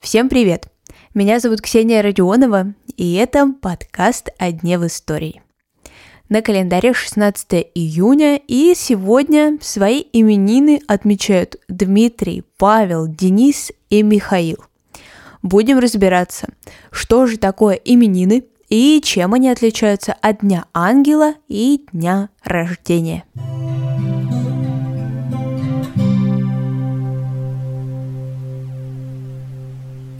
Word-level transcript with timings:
Всем 0.00 0.28
привет! 0.28 0.66
Меня 1.14 1.38
зовут 1.38 1.60
Ксения 1.60 2.02
Родионова, 2.02 2.74
и 2.96 3.14
это 3.14 3.54
подкаст 3.62 4.30
«О 4.36 4.50
дне 4.50 4.76
в 4.80 4.86
истории». 4.88 5.40
На 6.28 6.42
календаре 6.42 6.94
16 6.94 7.70
июня, 7.76 8.38
и 8.38 8.74
сегодня 8.74 9.56
свои 9.60 10.02
именины 10.12 10.80
отмечают 10.88 11.58
Дмитрий, 11.68 12.42
Павел, 12.58 13.06
Денис 13.06 13.70
и 13.88 14.02
Михаил. 14.02 14.58
Будем 15.42 15.78
разбираться, 15.78 16.48
что 16.90 17.26
же 17.26 17.36
такое 17.36 17.76
именины 17.76 18.42
и 18.68 19.00
чем 19.00 19.32
они 19.32 19.48
отличаются 19.48 20.12
от 20.20 20.40
Дня 20.40 20.64
Ангела 20.74 21.34
и 21.46 21.86
Дня 21.92 22.30
Рождения. 22.42 23.22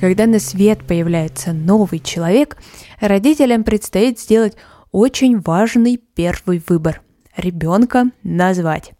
Когда 0.00 0.27
на 0.27 0.38
свет 0.38 0.86
появляется 0.86 1.52
новый 1.52 2.00
человек, 2.00 2.59
родителям 3.00 3.64
предстоит 3.64 4.20
сделать 4.20 4.55
очень 4.92 5.41
важный 5.41 5.96
первый 5.96 6.62
выбор– 6.69 7.00
ребенка 7.36 8.10
назвать. 8.22 8.92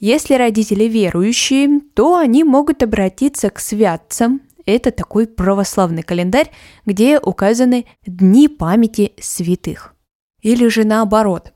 Если 0.00 0.34
родители 0.34 0.84
верующие, 0.84 1.80
то 1.94 2.18
они 2.18 2.42
могут 2.42 2.82
обратиться 2.82 3.48
к 3.48 3.60
святцам. 3.60 4.42
Это 4.66 4.90
такой 4.90 5.28
православный 5.28 6.02
календарь, 6.02 6.50
где 6.84 7.18
указаны 7.18 7.86
дни 8.04 8.48
памяти 8.48 9.12
святых. 9.20 9.93
Или 10.44 10.68
же 10.68 10.84
наоборот, 10.84 11.52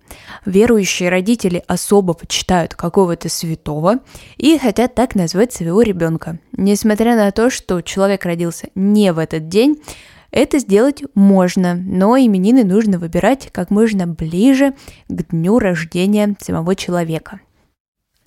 верующие 0.47 1.10
родители 1.10 1.62
особо 1.69 2.15
почитают 2.15 2.74
какого-то 2.74 3.29
святого 3.29 3.98
и 4.38 4.59
хотят 4.59 4.95
так 4.95 5.15
назвать 5.15 5.52
своего 5.52 5.83
ребенка. 5.83 6.38
Несмотря 6.52 7.15
на 7.15 7.30
то, 7.30 7.51
что 7.51 7.82
человек 7.82 8.24
родился 8.24 8.70
не 8.74 9.12
в 9.12 9.18
этот 9.18 9.49
день, 9.49 9.82
это 10.30 10.59
сделать 10.59 11.02
можно, 11.15 11.74
но 11.74 12.16
именины 12.16 12.65
нужно 12.65 12.99
выбирать 12.99 13.51
как 13.52 13.71
можно 13.71 14.07
ближе 14.07 14.73
к 15.09 15.30
дню 15.30 15.59
рождения 15.59 16.34
самого 16.40 16.74
человека. 16.74 17.40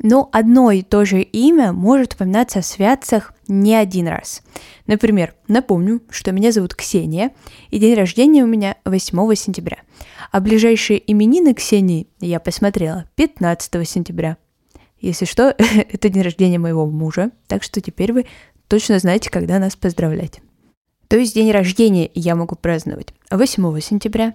Но 0.04 0.30
одно 0.32 0.70
и 0.70 0.84
то 0.84 1.06
же 1.06 1.22
имя 1.22 1.74
может 1.74 2.14
упоминаться 2.14 2.62
в 2.62 2.66
святцах 2.66 3.34
не 3.52 3.76
один 3.76 4.08
раз. 4.08 4.42
Например, 4.88 5.36
напомню, 5.48 6.02
что 6.10 6.32
меня 6.32 6.52
зовут 6.52 6.74
Ксения, 6.74 7.32
и 7.70 7.80
день 7.80 7.96
рождения 7.96 8.44
у 8.44 8.48
меня 8.48 8.78
8 8.86 9.36
сентября. 9.36 9.80
А 10.32 10.40
ближайшие 10.40 11.12
именины 11.12 11.54
Ксении 11.54 12.08
я 12.20 12.40
посмотрела 12.40 13.06
15 13.16 13.88
сентября. 13.88 14.38
Если 15.00 15.26
что, 15.26 15.56
это 15.58 16.10
день 16.10 16.24
рождения 16.24 16.60
моего 16.60 16.86
мужа, 16.86 17.32
так 17.48 17.62
что 17.64 17.82
теперь 17.82 18.14
вы 18.14 18.26
точно 18.68 19.00
знаете, 19.00 19.30
когда 19.30 19.60
нас 19.60 19.76
поздравлять. 19.76 20.42
То 21.10 21.18
есть 21.18 21.36
день 21.36 21.52
рождения 21.52 22.10
я 22.14 22.36
могу 22.36 22.56
праздновать 22.56 23.14
8 23.30 23.80
сентября, 23.82 24.34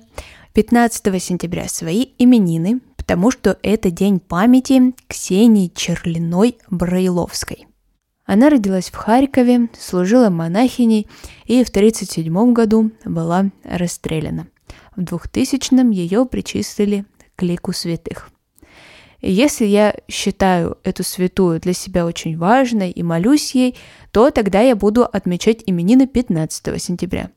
15 0.52 1.22
сентября 1.22 1.68
свои 1.68 2.08
именины, 2.18 2.80
потому 2.98 3.30
что 3.30 3.58
это 3.62 3.90
день 3.90 4.20
памяти 4.20 4.92
Ксении 5.08 5.72
Черлиной 5.74 6.58
Брайловской. 6.68 7.66
Она 8.26 8.50
родилась 8.50 8.90
в 8.90 8.96
Харькове, 8.96 9.68
служила 9.78 10.30
монахиней 10.30 11.06
и 11.46 11.62
в 11.62 11.68
1937 11.68 12.52
году 12.52 12.90
была 13.04 13.50
расстреляна. 13.62 14.48
В 14.96 15.00
2000-м 15.00 15.90
ее 15.90 16.26
причислили 16.26 17.04
к 17.36 17.42
лику 17.42 17.72
святых. 17.72 18.30
Если 19.22 19.64
я 19.64 19.94
считаю 20.08 20.78
эту 20.82 21.02
святую 21.02 21.60
для 21.60 21.72
себя 21.72 22.04
очень 22.04 22.36
важной 22.36 22.90
и 22.90 23.02
молюсь 23.02 23.54
ей, 23.54 23.76
то 24.12 24.30
тогда 24.30 24.60
я 24.60 24.76
буду 24.76 25.04
отмечать 25.04 25.62
именины 25.66 26.06
15 26.06 26.82
сентября. 26.82 27.30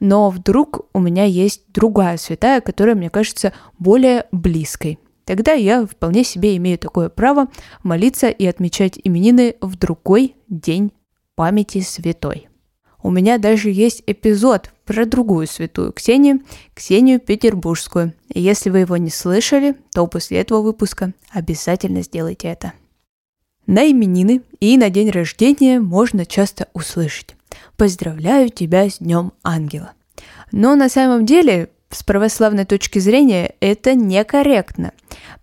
Но 0.00 0.30
вдруг 0.30 0.86
у 0.92 1.00
меня 1.00 1.24
есть 1.24 1.62
другая 1.68 2.16
святая, 2.16 2.60
которая 2.60 2.94
мне 2.94 3.10
кажется 3.10 3.52
более 3.78 4.26
близкой. 4.32 4.98
Тогда 5.26 5.52
я 5.52 5.84
вполне 5.84 6.22
себе 6.22 6.56
имею 6.56 6.78
такое 6.78 7.08
право 7.08 7.48
молиться 7.82 8.28
и 8.28 8.46
отмечать 8.46 8.98
именины 9.02 9.56
в 9.60 9.76
другой 9.76 10.36
день 10.48 10.92
памяти 11.34 11.80
святой. 11.80 12.48
У 13.02 13.10
меня 13.10 13.38
даже 13.38 13.70
есть 13.70 14.04
эпизод 14.06 14.70
про 14.84 15.04
другую 15.04 15.48
святую 15.48 15.92
Ксению, 15.92 16.40
Ксению 16.74 17.18
Петербургскую. 17.18 18.14
И 18.32 18.40
если 18.40 18.70
вы 18.70 18.78
его 18.78 18.96
не 18.96 19.10
слышали, 19.10 19.74
то 19.92 20.06
после 20.06 20.38
этого 20.38 20.62
выпуска 20.62 21.12
обязательно 21.30 22.02
сделайте 22.02 22.46
это. 22.46 22.72
На 23.66 23.90
именины 23.90 24.42
и 24.60 24.78
на 24.78 24.90
день 24.90 25.10
рождения 25.10 25.80
можно 25.80 26.24
часто 26.24 26.68
услышать 26.72 27.34
«Поздравляю 27.76 28.48
тебя 28.48 28.88
с 28.88 28.98
Днем 28.98 29.32
Ангела». 29.42 29.92
Но 30.52 30.76
на 30.76 30.88
самом 30.88 31.26
деле 31.26 31.70
с 31.90 32.02
православной 32.02 32.64
точки 32.64 32.98
зрения 32.98 33.54
это 33.60 33.94
некорректно, 33.94 34.92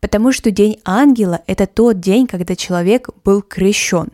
потому 0.02 0.32
что 0.32 0.52
День 0.52 0.80
Ангела– 0.86 1.42
это 1.48 1.68
тот 1.68 2.00
день, 2.00 2.28
когда 2.28 2.56
человек 2.56 3.10
был 3.24 3.42
крещен, 3.42 4.12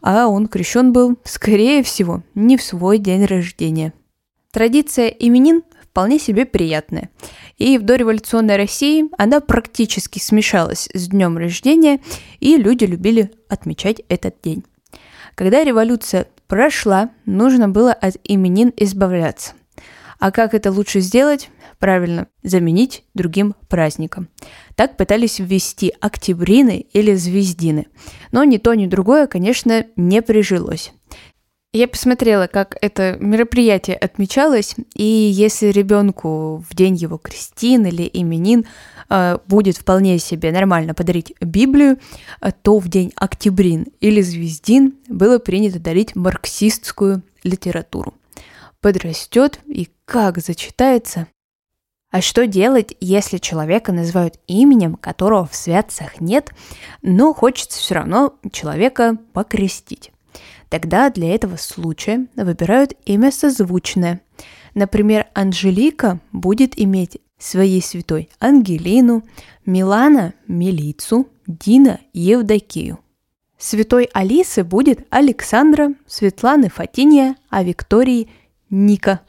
а 0.00 0.28
он 0.28 0.46
крещен 0.46 0.92
был, 0.92 1.16
скорее 1.24 1.82
всего, 1.82 2.22
не 2.34 2.56
в 2.56 2.62
свой 2.62 2.98
день 2.98 3.24
рождения. 3.24 3.92
Традиция 4.52 5.08
именин 5.08 5.62
вполне 5.82 6.18
себе 6.18 6.46
приятная. 6.46 7.10
И 7.58 7.76
в 7.78 7.82
дореволюционной 7.82 8.56
России 8.56 9.04
она 9.18 9.40
практически 9.40 10.18
смешалась 10.18 10.88
с 10.94 11.08
днем 11.08 11.36
рождения, 11.36 12.00
и 12.40 12.56
люди 12.56 12.84
любили 12.84 13.30
отмечать 13.48 14.02
этот 14.08 14.36
день. 14.42 14.64
Когда 15.34 15.64
революция 15.64 16.28
прошла, 16.46 17.10
нужно 17.26 17.68
было 17.68 17.92
от 17.92 18.16
именин 18.24 18.72
избавляться. 18.76 19.52
А 20.22 20.30
как 20.30 20.54
это 20.54 20.70
лучше 20.70 21.00
сделать? 21.00 21.50
Правильно, 21.80 22.28
заменить 22.44 23.02
другим 23.12 23.56
праздником. 23.68 24.28
Так 24.76 24.96
пытались 24.96 25.40
ввести 25.40 25.92
октябрины 26.00 26.86
или 26.92 27.16
звездины. 27.16 27.88
Но 28.30 28.44
ни 28.44 28.58
то, 28.58 28.72
ни 28.74 28.86
другое, 28.86 29.26
конечно, 29.26 29.84
не 29.96 30.22
прижилось. 30.22 30.92
Я 31.72 31.88
посмотрела, 31.88 32.46
как 32.46 32.76
это 32.80 33.16
мероприятие 33.18 33.96
отмечалось, 33.96 34.76
и 34.94 35.02
если 35.02 35.72
ребенку 35.72 36.64
в 36.70 36.76
день 36.76 36.94
его 36.94 37.18
крестин 37.18 37.86
или 37.86 38.08
именин 38.12 38.66
э, 39.10 39.38
будет 39.48 39.76
вполне 39.76 40.20
себе 40.20 40.52
нормально 40.52 40.94
подарить 40.94 41.34
Библию, 41.40 41.98
то 42.62 42.78
в 42.78 42.86
день 42.86 43.12
октябрин 43.16 43.88
или 43.98 44.20
звездин 44.20 44.94
было 45.08 45.40
принято 45.40 45.80
дарить 45.80 46.14
марксистскую 46.14 47.24
литературу 47.42 48.14
подрастет 48.82 49.60
и 49.64 49.88
как 50.04 50.38
зачитается. 50.38 51.28
А 52.10 52.20
что 52.20 52.46
делать, 52.46 52.94
если 53.00 53.38
человека 53.38 53.90
называют 53.90 54.38
именем, 54.46 54.96
которого 54.96 55.46
в 55.46 55.54
святцах 55.54 56.20
нет, 56.20 56.50
но 57.00 57.32
хочется 57.32 57.78
все 57.80 57.94
равно 57.94 58.34
человека 58.52 59.16
покрестить? 59.32 60.12
Тогда 60.68 61.08
для 61.08 61.34
этого 61.34 61.56
случая 61.56 62.26
выбирают 62.36 62.92
имя 63.06 63.32
созвучное. 63.32 64.20
Например, 64.74 65.26
Анжелика 65.32 66.20
будет 66.32 66.78
иметь 66.78 67.18
своей 67.38 67.80
святой 67.80 68.28
Ангелину, 68.40 69.22
Милана– 69.64 70.34
Милицу, 70.46 71.28
Дина– 71.46 71.98
Евдокию. 72.12 72.98
Святой 73.58 74.08
Алисы 74.12 74.64
будет 74.64 75.06
Александра, 75.10 75.94
Светланы– 76.06 76.68
Фатиния, 76.74 77.36
а 77.48 77.62
Виктории– 77.62 78.28
Ника. 78.72 79.20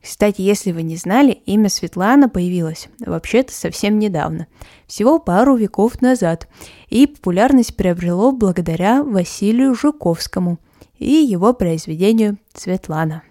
Кстати, 0.00 0.40
если 0.42 0.70
вы 0.70 0.82
не 0.82 0.96
знали, 0.96 1.32
имя 1.44 1.68
Светлана 1.68 2.28
появилось 2.28 2.88
вообще-то 3.04 3.52
совсем 3.52 3.98
недавно, 3.98 4.46
всего 4.86 5.18
пару 5.18 5.56
веков 5.56 6.00
назад, 6.00 6.48
и 6.88 7.08
популярность 7.08 7.76
приобрело 7.76 8.30
благодаря 8.30 9.02
Василию 9.02 9.74
Жуковскому 9.74 10.58
и 10.98 11.12
его 11.12 11.52
произведению 11.52 12.38
«Светлана». 12.54 13.22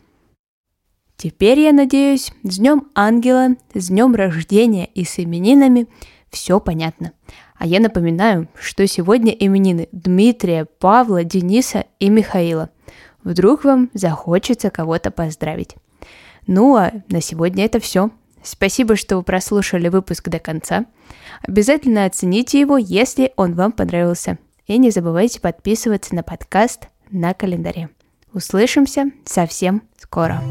Теперь, 1.15 1.59
я 1.59 1.71
надеюсь, 1.71 2.33
с 2.43 2.57
Днем 2.57 2.89
Ангела, 2.93 3.55
с 3.73 3.87
Днем 3.87 4.13
Рождения 4.13 4.87
и 4.87 5.05
с 5.05 5.19
именинами 5.19 5.87
все 6.31 6.59
понятно. 6.59 7.13
А 7.57 7.65
я 7.65 7.79
напоминаю, 7.79 8.49
что 8.59 8.85
сегодня 8.87 9.31
именины 9.31 9.87
Дмитрия, 9.91 10.65
Павла, 10.65 11.23
Дениса 11.23 11.85
и 11.99 12.09
Михаила– 12.09 12.71
Вдруг 13.23 13.63
вам 13.63 13.89
захочется 13.93 14.69
кого-то 14.69 15.11
поздравить. 15.11 15.75
Ну 16.47 16.75
а 16.75 16.91
на 17.09 17.21
сегодня 17.21 17.65
это 17.65 17.79
все. 17.79 18.09
Спасибо, 18.43 18.95
что 18.95 19.17
вы 19.17 19.23
прослушали 19.23 19.87
выпуск 19.87 20.29
до 20.29 20.39
конца. 20.39 20.85
Обязательно 21.47 22.05
оцените 22.05 22.59
его, 22.59 22.77
если 22.77 23.33
он 23.35 23.53
вам 23.53 23.71
понравился. 23.71 24.39
И 24.65 24.77
не 24.77 24.89
забывайте 24.89 25.39
подписываться 25.39 26.15
на 26.15 26.23
подкаст 26.23 26.87
на 27.11 27.33
календаре. 27.33 27.89
Услышимся 28.33 29.11
совсем 29.25 29.83
скоро. 29.97 30.41